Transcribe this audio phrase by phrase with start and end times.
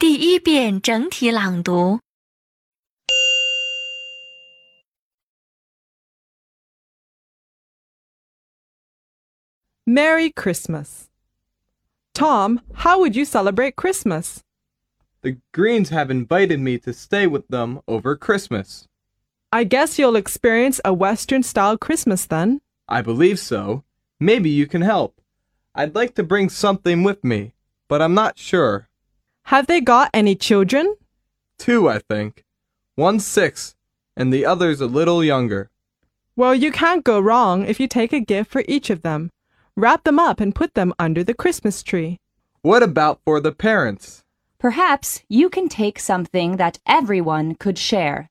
[0.00, 2.00] 第一遍整体朗读。
[9.86, 11.10] Merry Christmas.
[12.14, 14.42] Tom, how would you celebrate Christmas?
[15.20, 18.86] The Greens have invited me to stay with them over Christmas.
[19.52, 22.62] I guess you'll experience a Western style Christmas then.
[22.88, 23.84] I believe so.
[24.18, 25.20] Maybe you can help.
[25.74, 27.52] I'd like to bring something with me,
[27.86, 28.88] but I'm not sure.
[29.49, 30.95] Have they got any children?
[31.57, 32.43] Two, I think.
[32.97, 33.75] One's six,
[34.17, 35.69] and the other's a little younger.
[36.35, 39.29] Well, you can't go wrong if you take a gift for each of them.
[39.77, 42.19] Wrap them up and put them under the Christmas tree.
[42.61, 44.23] What about for the parents?
[44.57, 48.29] Perhaps you can take something that everyone could share.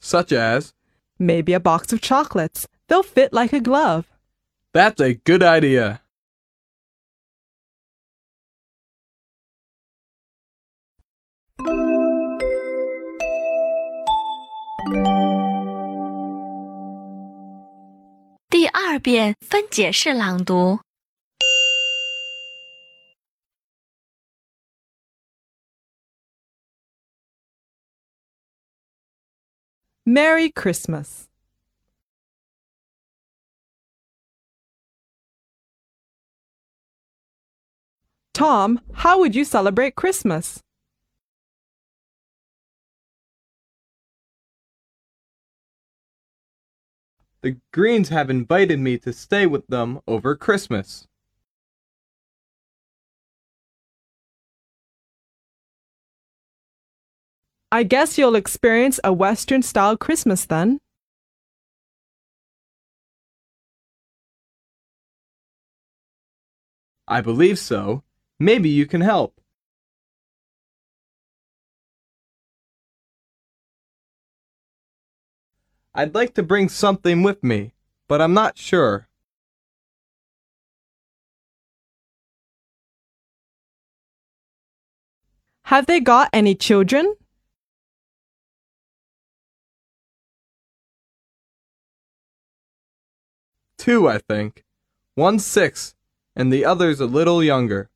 [0.00, 0.72] Such as,
[1.18, 2.66] Maybe a box of chocolates.
[2.88, 4.06] They'll fit like a glove.
[4.72, 6.00] that's a good idea.
[19.03, 20.79] 遍分解式朗读。
[30.05, 31.27] Merry Christmas.
[38.33, 40.61] Tom, how would you celebrate Christmas?
[47.44, 51.06] The Greens have invited me to stay with them over Christmas.
[57.70, 60.80] I guess you'll experience a Western style Christmas then.
[67.06, 68.04] I believe so.
[68.40, 69.38] Maybe you can help.
[75.94, 77.72] I'd like to bring something with me,
[78.08, 79.08] but I'm not sure.
[85.68, 87.14] Have they got any children?
[93.78, 94.64] Two, I think.
[95.16, 95.94] One's six,
[96.34, 97.88] and the other's a little younger.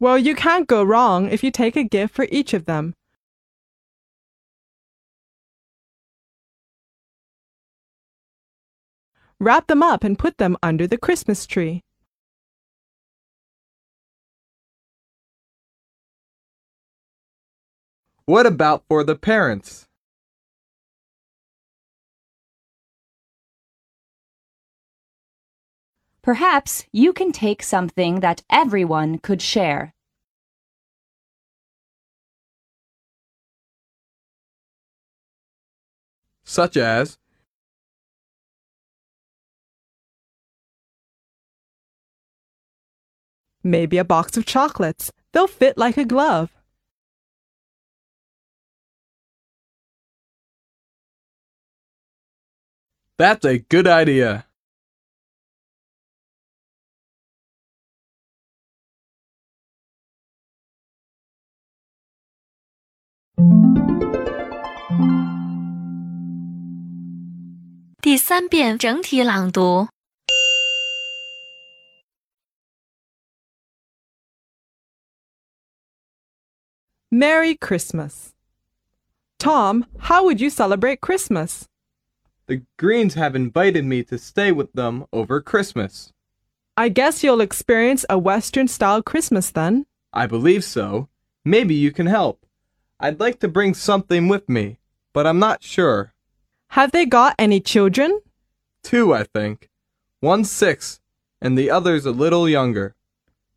[0.00, 2.94] Well, you can't go wrong if you take a gift for each of them.
[9.40, 11.82] Wrap them up and put them under the Christmas tree.
[18.24, 19.87] What about for the parents?
[26.28, 29.94] Perhaps you can take something that everyone could share.
[36.44, 37.16] Such as,
[43.64, 45.10] Maybe a box of chocolates.
[45.32, 46.50] They'll fit like a glove.
[53.16, 54.44] that's a good idea.
[68.03, 69.87] 第三遍整体朗读。
[77.09, 78.33] Merry Christmas.
[79.39, 81.65] Tom, how would you celebrate Christmas?
[82.47, 86.11] The Greens have invited me to stay with them over Christmas.
[86.75, 89.85] I guess you'll experience a Western style Christmas then.
[90.11, 91.07] I believe so.
[91.45, 92.45] Maybe you can help.
[93.00, 94.78] I'd like to bring something with me,
[95.12, 96.12] but I'm not sure.
[96.68, 98.20] Have they got any children?
[98.82, 99.68] Two, I think.
[100.20, 101.00] One's six,
[101.40, 102.94] and the other's a little younger.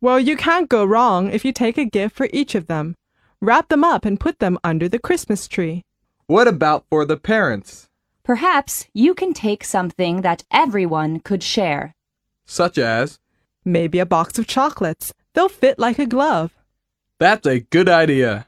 [0.00, 2.96] Well, you can't go wrong if you take a gift for each of them.
[3.40, 5.84] Wrap them up and put them under the Christmas tree.
[6.26, 7.88] What about for the parents?
[8.24, 11.94] Perhaps you can take something that everyone could share.
[12.44, 13.18] Such as,
[13.64, 15.12] Maybe a box of chocolates.
[15.34, 16.52] They'll fit like a glove.
[17.18, 18.47] that's a good idea.